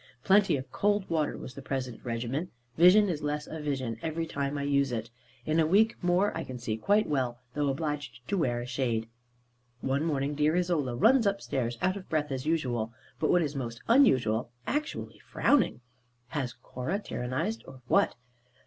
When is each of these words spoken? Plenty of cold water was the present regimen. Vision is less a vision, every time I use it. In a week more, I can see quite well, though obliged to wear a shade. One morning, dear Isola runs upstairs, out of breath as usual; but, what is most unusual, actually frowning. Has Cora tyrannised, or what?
Plenty 0.23 0.57
of 0.57 0.71
cold 0.71 1.07
water 1.11 1.37
was 1.37 1.53
the 1.53 1.61
present 1.61 2.03
regimen. 2.03 2.49
Vision 2.75 3.07
is 3.07 3.21
less 3.21 3.45
a 3.45 3.59
vision, 3.59 3.99
every 4.01 4.25
time 4.25 4.57
I 4.57 4.63
use 4.63 4.91
it. 4.91 5.11
In 5.45 5.59
a 5.59 5.67
week 5.67 5.93
more, 6.03 6.35
I 6.35 6.43
can 6.43 6.57
see 6.57 6.75
quite 6.75 7.05
well, 7.05 7.37
though 7.53 7.69
obliged 7.69 8.27
to 8.29 8.35
wear 8.35 8.59
a 8.61 8.65
shade. 8.65 9.07
One 9.81 10.03
morning, 10.03 10.33
dear 10.33 10.55
Isola 10.55 10.95
runs 10.95 11.27
upstairs, 11.27 11.77
out 11.83 11.97
of 11.97 12.09
breath 12.09 12.31
as 12.31 12.47
usual; 12.47 12.91
but, 13.19 13.29
what 13.29 13.43
is 13.43 13.55
most 13.55 13.79
unusual, 13.87 14.49
actually 14.65 15.19
frowning. 15.19 15.81
Has 16.29 16.53
Cora 16.53 16.97
tyrannised, 16.97 17.63
or 17.67 17.83
what? 17.87 18.15